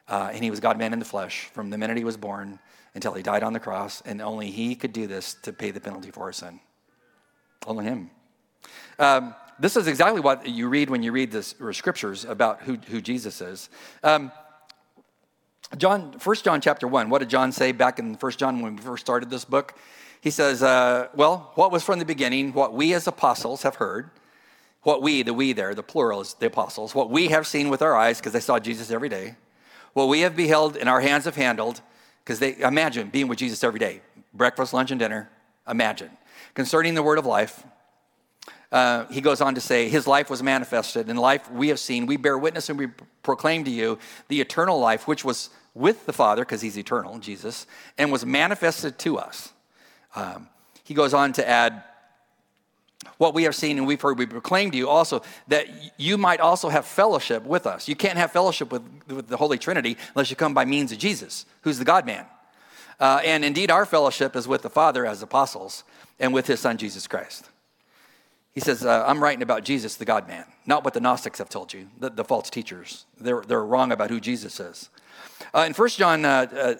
[0.08, 2.60] uh, and he was God man in the flesh from the minute he was born
[2.96, 5.80] until he died on the cross, and only he could do this to pay the
[5.80, 6.60] penalty for our sin.
[7.66, 8.10] Only him.
[8.98, 13.02] Um, this is exactly what you read when you read the scriptures about who, who
[13.02, 13.70] Jesus is.
[14.04, 14.32] Um,
[15.78, 18.82] John, 1 John chapter 1, what did John say back in 1 John when we
[18.82, 19.78] first started this book?
[20.22, 24.10] He says, uh, Well, what was from the beginning, what we as apostles have heard,
[24.84, 27.82] what we, the we there, the plural is the apostles, what we have seen with
[27.82, 29.36] our eyes, because they saw Jesus every day,
[29.94, 31.82] what we have beheld and our hands have handled,
[32.24, 34.02] because they imagine being with Jesus every day,
[34.34, 35.30] breakfast, lunch, and dinner.
[35.68, 36.10] Imagine.
[36.54, 37.64] Concerning the word of life,
[38.72, 42.06] uh, he goes on to say, His life was manifested, and life we have seen.
[42.06, 42.88] We bear witness and we
[43.24, 47.66] proclaim to you the eternal life, which was with the Father, because He's eternal, Jesus,
[47.98, 49.54] and was manifested to us.
[50.16, 50.50] Um,
[50.84, 51.84] he goes on to add,
[53.18, 56.40] what we have seen and we've heard, we proclaim to you also that you might
[56.40, 57.88] also have fellowship with us.
[57.88, 60.98] You can't have fellowship with, with the Holy Trinity unless you come by means of
[60.98, 62.26] Jesus, who's the God man.
[63.00, 65.84] Uh, and indeed, our fellowship is with the Father as apostles
[66.20, 67.50] and with his Son, Jesus Christ.
[68.54, 71.50] He says, uh, I'm writing about Jesus, the God man, not what the Gnostics have
[71.50, 73.06] told you, the, the false teachers.
[73.20, 74.90] They're, they're wrong about who Jesus is.
[75.54, 76.76] Uh, in 1 John, uh, uh,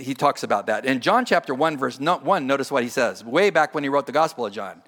[0.00, 0.84] he talks about that.
[0.84, 4.06] In John chapter 1, verse 1, notice what he says, way back when he wrote
[4.06, 4.82] the Gospel of John.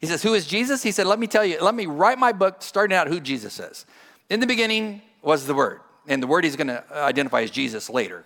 [0.00, 0.82] He says, Who is Jesus?
[0.82, 3.60] He said, Let me tell you, let me write my book starting out who Jesus
[3.60, 3.86] is.
[4.30, 7.90] In the beginning was the Word, and the Word he's going to identify as Jesus
[7.90, 8.24] later.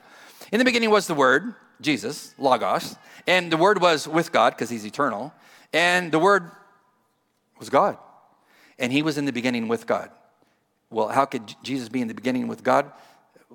[0.52, 4.70] In the beginning was the Word, Jesus, Logos, and the Word was with God because
[4.70, 5.32] he's eternal,
[5.72, 6.50] and the Word
[7.58, 7.98] was God.
[8.78, 10.10] And he was in the beginning with God.
[10.90, 12.90] Well, how could Jesus be in the beginning with God?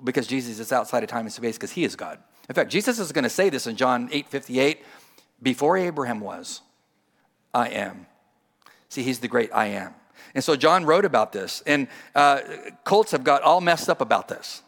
[0.02, 2.18] Because Jesus is outside of time and space because he is God.
[2.48, 4.82] In fact, Jesus is going to say this in John 8 58
[5.42, 6.62] before Abraham was,
[7.54, 8.06] I am.
[8.88, 9.94] See, he's the great I am.
[10.34, 11.62] And so John wrote about this.
[11.66, 12.40] And uh,
[12.84, 14.62] cults have got all messed up about this.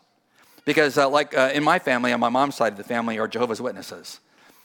[0.64, 3.26] Because, uh, like uh, in my family, on my mom's side of the family, are
[3.26, 4.20] Jehovah's Witnesses.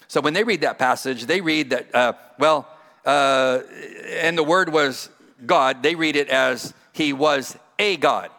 [0.08, 2.67] So when they read that passage, they read that, uh, well,
[3.07, 3.61] uh,
[4.19, 5.09] and the word was
[5.45, 8.29] God, they read it as he was a God.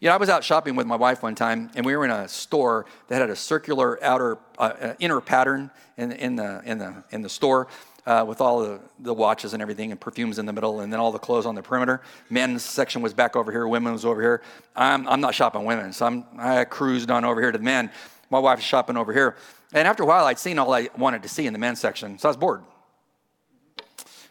[0.00, 2.12] You know, I was out shopping with my wife one time, and we were in
[2.12, 6.78] a store that had a circular outer, uh, uh inner pattern in, in, the, in,
[6.78, 7.66] the, in the store
[8.06, 11.00] uh, with all the, the watches and everything and perfumes in the middle, and then
[11.00, 12.00] all the clothes on the perimeter.
[12.30, 14.40] Men's section was back over here, women was over here.
[14.76, 17.90] I'm, I'm not shopping women, so I'm, I cruised on over here to the men.
[18.30, 19.34] My wife's shopping over here.
[19.72, 22.18] And after a while, I'd seen all I wanted to see in the men's section,
[22.20, 22.62] so I was bored.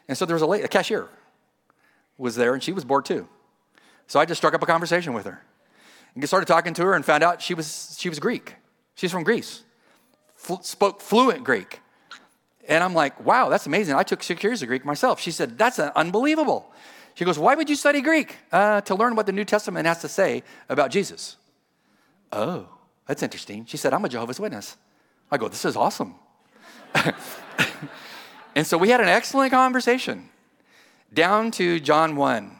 [0.08, 1.10] And so there was a, lady, a cashier
[2.18, 3.28] was there, and she was bored too.
[4.08, 5.44] So I just struck up a conversation with her
[6.16, 8.56] and started talking to her and found out she was, she was Greek.
[8.96, 9.64] She's from Greece,
[10.50, 11.82] F- spoke fluent Greek.
[12.68, 13.96] And I'm like, wow, that's amazing.
[13.96, 15.22] I took six years of Greek myself.
[15.22, 16.74] She said, that's unbelievable.
[17.14, 18.36] She goes, why would you study Greek?
[18.52, 21.38] Uh, to learn what the New Testament has to say about Jesus.
[22.32, 22.68] Oh,
[23.08, 23.66] that's interesting.
[23.66, 24.76] She said, I'm a Jehovah's Witness.
[25.32, 26.16] I go, this is awesome.
[28.58, 30.30] and so we had an excellent conversation
[31.14, 32.58] down to John 1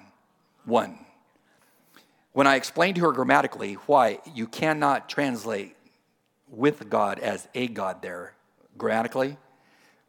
[0.66, 1.00] 1
[2.34, 5.76] when I explained to her grammatically why you cannot translate
[6.48, 8.36] with God as a God there
[8.78, 9.38] grammatically,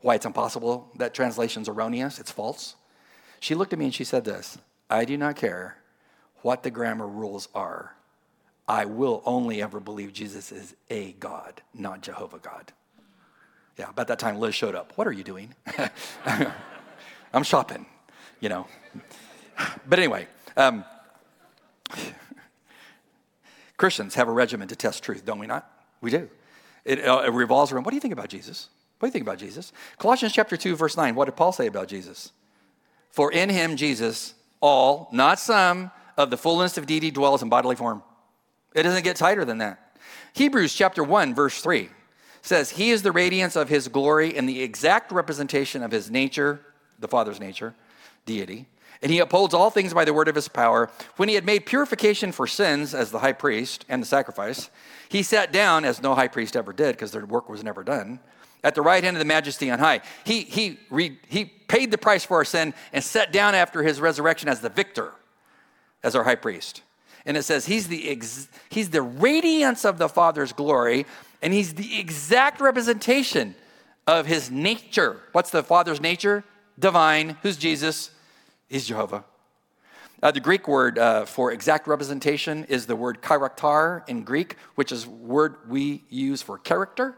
[0.02, 2.76] why it's impossible, that translation's erroneous, it's false,
[3.40, 4.58] she looked at me and she said this
[4.90, 5.78] I do not care
[6.42, 7.94] what the grammar rules are.
[8.68, 12.74] I will only ever believe Jesus is a God, not Jehovah God.
[13.78, 14.92] Yeah, about that time Liz showed up.
[14.96, 15.54] What are you doing?
[17.32, 17.86] I'm shopping,
[18.40, 18.66] you know.
[19.88, 20.84] But anyway, um,
[23.76, 25.70] Christians have a regimen to test truth, don't we not?
[26.00, 26.28] We do.
[26.84, 28.68] It, uh, it, revolves around what do you think about Jesus?
[28.98, 29.72] What do you think about Jesus?
[29.98, 32.32] Colossians chapter 2, verse 9, what did Paul say about Jesus?
[33.10, 37.76] For in him, Jesus, all, not some, of the fullness of deity dwells in bodily
[37.76, 38.02] form.
[38.74, 39.96] It doesn't get tighter than that.
[40.34, 41.90] Hebrews chapter 1, verse 3
[42.48, 46.60] says, He is the radiance of his glory and the exact representation of his nature,
[46.98, 47.74] the Father's nature,
[48.26, 48.66] deity
[49.02, 50.90] and he upholds all things by the word of his power.
[51.16, 54.70] When he had made purification for sins as the high priest and the sacrifice,
[55.08, 58.18] he sat down, as no high priest ever did, because their work was never done,
[58.64, 60.00] at the right hand of the majesty on high.
[60.24, 64.00] He, he, re, he paid the price for our sin and sat down after his
[64.00, 65.12] resurrection as the victor,
[66.02, 66.82] as our high priest.
[67.24, 71.06] And it says he's the, ex, he's the radiance of the Father's glory,
[71.42, 73.54] and he's the exact representation
[74.06, 75.20] of his nature.
[75.32, 76.44] What's the Father's nature?
[76.78, 77.36] Divine.
[77.42, 78.10] Who's Jesus?
[78.68, 79.24] He's Jehovah.
[80.20, 84.90] Uh, the Greek word uh, for exact representation is the word charakter in Greek, which
[84.90, 87.16] is word we use for character,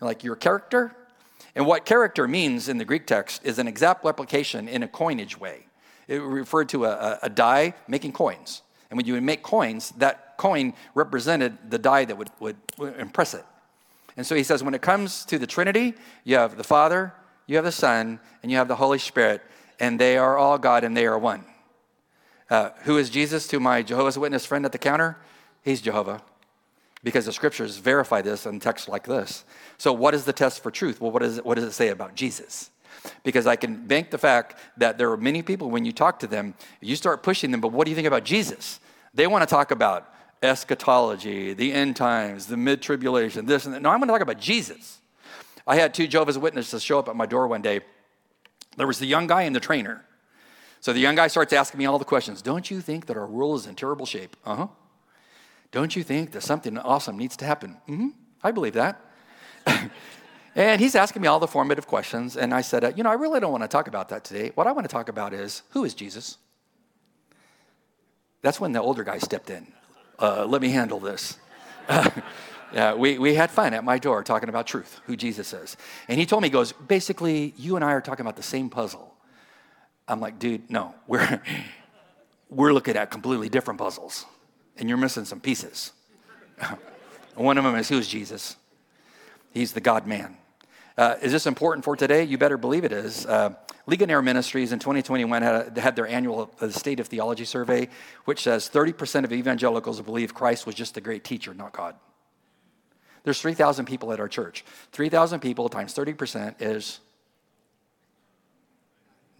[0.00, 0.96] like your character.
[1.54, 5.38] And what character means in the Greek text is an exact replication in a coinage
[5.38, 5.66] way.
[6.08, 8.62] It referred to a, a die making coins.
[8.90, 12.56] And when you would make coins, that coin represented the die that would, would,
[12.98, 13.44] impress it.
[14.16, 15.92] And so he says, when it comes to the Trinity,
[16.24, 17.12] you have the Father,
[17.46, 19.42] you have the Son, and you have the Holy Spirit
[19.80, 21.44] and they are all God and they are one.
[22.50, 25.18] Uh, who is Jesus to my Jehovah's Witness friend at the counter?
[25.62, 26.22] He's Jehovah.
[27.04, 29.44] Because the scriptures verify this in texts like this.
[29.76, 31.00] So, what is the test for truth?
[31.00, 32.70] Well, what, is it, what does it say about Jesus?
[33.22, 36.26] Because I can bank the fact that there are many people, when you talk to
[36.26, 38.80] them, you start pushing them, but what do you think about Jesus?
[39.14, 43.82] They want to talk about eschatology, the end times, the mid tribulation, this and that.
[43.82, 44.98] No, I'm going to talk about Jesus.
[45.66, 47.80] I had two Jehovah's Witnesses show up at my door one day
[48.78, 50.04] there was the young guy and the trainer.
[50.80, 52.40] So the young guy starts asking me all the questions.
[52.40, 54.36] Don't you think that our world is in terrible shape?
[54.46, 54.66] Uh huh.
[55.72, 57.76] Don't you think that something awesome needs to happen?
[57.88, 58.08] Mm hmm.
[58.42, 59.04] I believe that.
[60.54, 62.36] and he's asking me all the formative questions.
[62.36, 64.52] And I said, uh, You know, I really don't want to talk about that today.
[64.54, 66.38] What I want to talk about is who is Jesus?
[68.42, 69.66] That's when the older guy stepped in.
[70.18, 71.38] Uh, let me handle this.
[72.72, 75.76] Yeah, we, we had fun at my door talking about truth, who Jesus is.
[76.06, 78.68] And he told me, he goes, basically, you and I are talking about the same
[78.68, 79.14] puzzle.
[80.06, 81.42] I'm like, dude, no, we're,
[82.50, 84.26] we're looking at completely different puzzles,
[84.76, 85.92] and you're missing some pieces.
[87.34, 88.56] One of them is who's Jesus?
[89.52, 90.36] He's the God man.
[90.98, 92.24] Uh, is this important for today?
[92.24, 93.24] You better believe it is.
[93.24, 93.54] Uh,
[93.86, 97.88] Ligonier Ministries in 2021 had, had their annual uh, State of Theology survey,
[98.24, 101.94] which says 30% of evangelicals believe Christ was just a great teacher, not God.
[103.22, 104.64] There's 3,000 people at our church.
[104.90, 106.98] 3,000 people times 30% is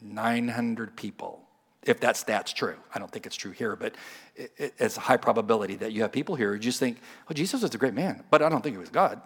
[0.01, 1.43] 900 people.
[1.83, 3.97] If that stat's true, I don't think it's true here, but
[4.37, 6.99] it, it, it's a high probability that you have people here who just think,
[7.29, 9.21] oh, Jesus was a great man, but I don't think he was God.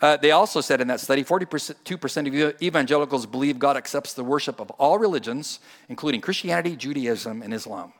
[0.00, 4.60] Uh, they also said in that study 42% of evangelicals believe God accepts the worship
[4.60, 7.92] of all religions, including Christianity, Judaism, and Islam.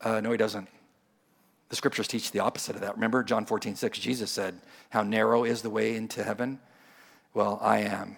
[0.00, 0.68] Uh, no, he doesn't.
[1.68, 2.94] The scriptures teach the opposite of that.
[2.94, 4.60] Remember John 14, 6, Jesus said,
[4.90, 6.58] How narrow is the way into heaven?
[7.32, 8.16] Well, I am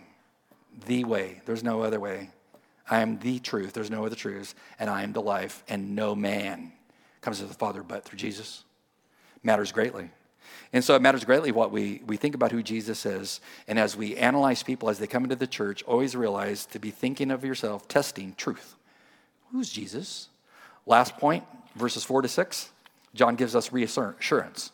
[0.86, 1.40] the way.
[1.44, 2.30] There's no other way.
[2.90, 3.72] I am the truth.
[3.72, 4.54] There's no other truth.
[4.78, 5.62] And I am the life.
[5.68, 6.72] And no man
[7.20, 8.64] comes to the Father but through Jesus.
[9.42, 10.10] Matters greatly.
[10.72, 13.40] And so it matters greatly what we, we think about who Jesus is.
[13.68, 16.90] And as we analyze people as they come into the church, always realize to be
[16.90, 18.74] thinking of yourself, testing truth.
[19.52, 20.28] Who's Jesus?
[20.86, 21.44] Last point,
[21.76, 22.70] verses 4 to 6.
[23.14, 24.72] John gives us reassurance.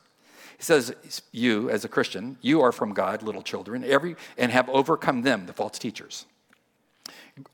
[0.56, 0.94] He says,
[1.32, 5.46] You, as a Christian, you are from God, little children, every, and have overcome them,
[5.46, 6.26] the false teachers.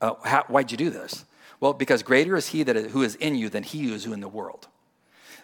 [0.01, 1.25] Uh, how, why'd you do this?
[1.59, 4.05] Well, because greater is he that is, who is in you than he who is
[4.05, 4.67] in the world.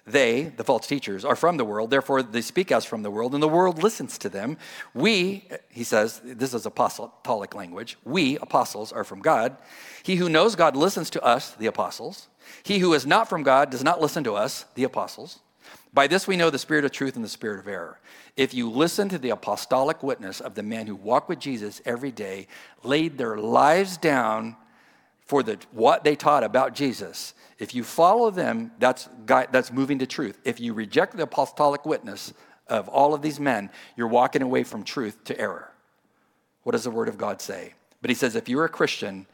[0.06, 3.34] They, the false teachers, are from the world, therefore they speak as from the world,
[3.34, 4.58] and the world listens to them.
[4.93, 9.56] We, he says, this is apostolic language, we, apostles, are from God.
[10.04, 12.28] He who knows God listens to us, the apostles.
[12.64, 15.39] He who is not from God does not listen to us, the apostles.
[15.93, 17.99] By this we know the spirit of truth and the spirit of error.
[18.36, 22.12] If you listen to the apostolic witness of the men who walk with Jesus every
[22.12, 22.47] day,
[22.84, 24.58] laid their lives down
[25.34, 30.05] for the, what they taught about Jesus, if you follow them, that's, that's moving to
[30.05, 30.38] truth.
[30.45, 32.34] If you reject the apostolic witness
[32.67, 35.71] of all of these men, you're walking away from truth to error.
[36.61, 37.73] What does the Word of God say?
[37.99, 39.25] But he says, if you're a Christian,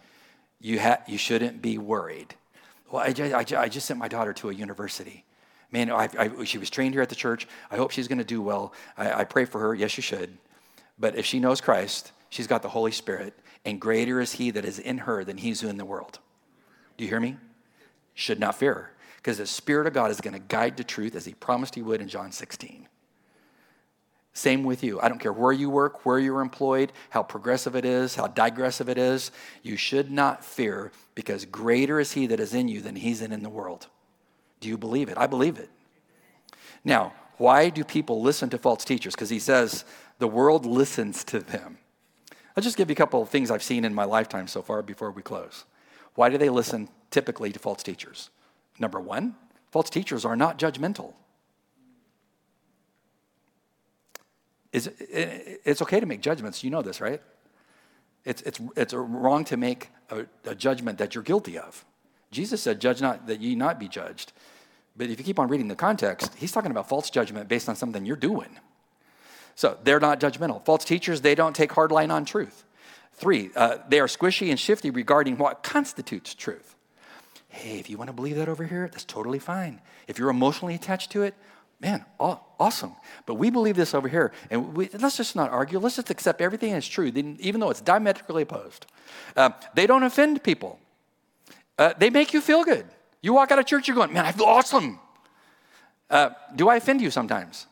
[0.62, 2.34] you, ha- you shouldn't be worried.
[2.90, 5.26] Well, I, I, I just sent my daughter to a university.
[5.70, 7.46] Man, I, I, she was trained here at the church.
[7.70, 8.72] I hope she's going to do well.
[8.98, 9.76] I, I pray for her.
[9.76, 10.38] Yes, you should.
[10.98, 13.34] But if she knows Christ, she's got the Holy Spirit,
[13.66, 16.20] and greater is He that is in her than He's in the world.
[16.98, 17.38] Do you hear me?
[18.14, 21.26] Should not fear, because the Spirit of God is going to guide to truth as
[21.26, 22.88] He promised He would in John 16.
[24.34, 25.02] Same with you.
[25.02, 28.88] I don't care where you work, where you're employed, how progressive it is, how digressive
[28.88, 29.32] it is.
[29.64, 33.32] You should not fear because greater is He that is in you than He's in
[33.32, 33.88] in the world.
[34.60, 35.18] Do you believe it?
[35.18, 35.70] I believe it.
[36.86, 39.16] Now, why do people listen to false teachers?
[39.16, 39.84] Because He says
[40.20, 41.78] the world listens to them.
[42.60, 44.82] I'll just give you a couple of things I've seen in my lifetime so far
[44.82, 45.64] before we close.
[46.16, 48.32] Why do they listen typically to false teachers?
[48.80, 49.38] Number one,
[49.72, 51.14] false teachers are not judgmental.
[54.74, 56.62] Is, it's okay to make judgments.
[56.62, 57.22] You know this, right?
[58.26, 61.86] It's, it's, it's wrong to make a, a judgment that you're guilty of.
[62.30, 64.34] Jesus said, Judge not that ye not be judged.
[64.98, 67.78] But if you keep on reading the context, he's talking about false judgment based on
[67.78, 68.60] something you're doing.
[69.60, 70.64] So they're not judgmental.
[70.64, 72.64] False teachers, they don't take hard line on truth.
[73.16, 76.78] Three, uh, they are squishy and shifty regarding what constitutes truth.
[77.50, 79.82] Hey, if you want to believe that over here, that's totally fine.
[80.08, 81.36] If you're emotionally attached to it,
[81.82, 82.94] man, awesome.
[83.26, 84.32] But we believe this over here.
[84.50, 85.78] And we, let's just not argue.
[85.78, 88.86] Let's just accept everything as true, even though it's diametrically opposed.
[89.36, 90.80] Uh, they don't offend people,
[91.78, 92.86] uh, they make you feel good.
[93.22, 95.02] You walk out of church, you're going, man, I feel awesome.
[96.10, 97.68] Uh, do I offend you sometimes?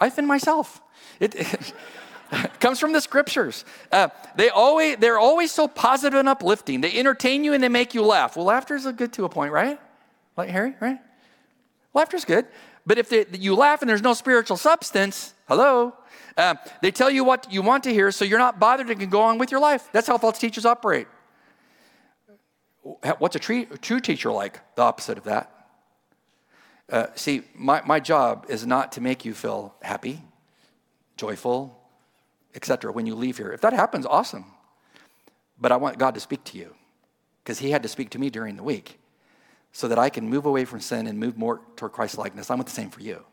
[0.00, 0.80] I offend myself.
[1.20, 1.34] It,
[2.32, 3.64] it comes from the scriptures.
[3.90, 6.80] Uh, they always, they're always so positive and uplifting.
[6.80, 8.36] They entertain you and they make you laugh.
[8.36, 9.80] Well, laughter is good to a point, right?
[10.36, 10.98] Like Harry, right?
[11.94, 12.46] Laughter's good.
[12.86, 15.94] But if they, you laugh and there's no spiritual substance, hello,
[16.36, 19.10] uh, they tell you what you want to hear, so you're not bothered and can
[19.10, 19.88] go on with your life.
[19.92, 21.08] That's how false teachers operate.
[23.18, 24.60] What's a true teacher like?
[24.76, 25.57] The opposite of that.
[26.90, 30.22] Uh, see, my, my job is not to make you feel happy,
[31.16, 31.78] joyful,
[32.54, 32.92] etc.
[32.92, 33.52] when you leave here.
[33.52, 34.46] If that happens, awesome.
[35.60, 36.74] But I want God to speak to you
[37.42, 38.98] because He had to speak to me during the week
[39.72, 42.50] so that I can move away from sin and move more toward Christ likeness.
[42.50, 43.24] I want the same for you.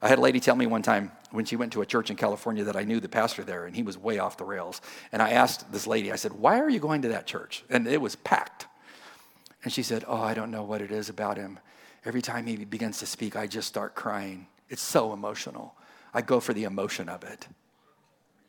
[0.00, 2.16] I had a lady tell me one time when she went to a church in
[2.16, 4.80] California that I knew the pastor there and he was way off the rails.
[5.10, 7.64] And I asked this lady, I said, Why are you going to that church?
[7.68, 8.66] And it was packed.
[9.64, 11.58] And she said, Oh, I don't know what it is about him.
[12.04, 14.46] Every time he begins to speak, I just start crying.
[14.68, 15.74] It's so emotional.
[16.14, 17.46] I go for the emotion of it.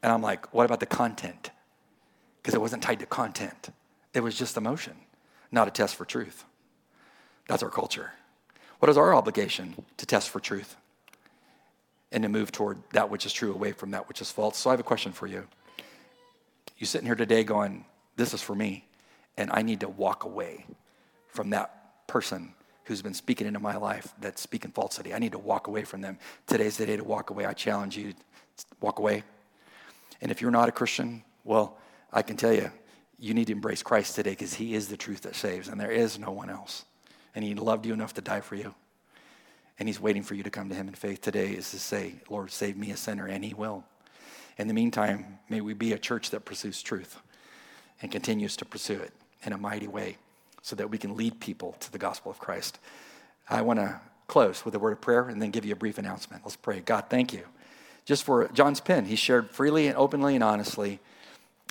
[0.01, 1.51] And I'm like, What about the content?
[2.41, 3.69] Because it wasn't tied to content,
[4.13, 4.95] it was just emotion,
[5.51, 6.45] not a test for truth.
[7.47, 8.11] That's our culture.
[8.79, 10.77] What is our obligation to test for truth
[12.11, 14.57] and to move toward that which is true away from that which is false?
[14.57, 15.47] So I have a question for you.
[16.77, 17.85] You sitting here today going,
[18.15, 18.85] This is for me,
[19.35, 20.65] and I need to walk away
[21.27, 22.53] from that person
[22.89, 25.13] who's been speaking into my life that's speaking falsity.
[25.13, 26.17] I need to walk away from them.
[26.45, 27.45] Today's the day to walk away.
[27.45, 29.23] I challenge you to walk away.
[30.21, 31.77] And if you're not a Christian, well,
[32.11, 32.69] I can tell you,
[33.17, 35.91] you need to embrace Christ today because he is the truth that saves, and there
[35.91, 36.83] is no one else
[37.35, 38.73] and he loved you enough to die for you.
[39.79, 41.21] And he's waiting for you to come to him in faith.
[41.21, 43.85] Today is to say, Lord, save me a sinner, and he will.
[44.57, 47.17] In the meantime, may we be a church that pursues truth
[48.01, 49.13] and continues to pursue it
[49.43, 50.17] in a mighty way
[50.61, 52.79] so that we can lead people to the gospel of Christ.
[53.49, 55.97] I want to close with a word of prayer and then give you a brief
[55.97, 56.43] announcement.
[56.43, 56.79] Let's pray.
[56.81, 57.43] God, thank you.
[58.05, 60.99] Just for John's pen, he shared freely and openly and honestly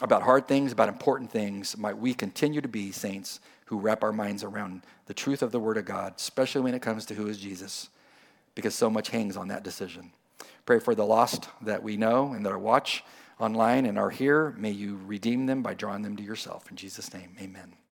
[0.03, 1.77] about hard things, about important things.
[1.77, 5.61] Might we continue to be saints who wrap our minds around the truth of the
[5.61, 7.89] Word of God, especially when it comes to who is Jesus,
[8.55, 10.13] because so much hangs on that decision.
[10.65, 13.03] Pray for the lost that we know and that are watch
[13.41, 14.55] online and are here.
[14.57, 16.71] May you redeem them by drawing them to yourself.
[16.71, 17.79] In Jesus' name, amen.